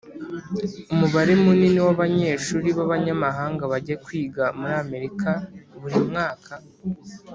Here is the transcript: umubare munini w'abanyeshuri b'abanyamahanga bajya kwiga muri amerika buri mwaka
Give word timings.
umubare 0.93 1.33
munini 1.43 1.79
w'abanyeshuri 1.85 2.67
b'abanyamahanga 2.77 3.63
bajya 3.71 3.95
kwiga 4.05 4.43
muri 4.59 4.73
amerika 4.83 5.29
buri 5.81 5.99
mwaka 6.09 6.53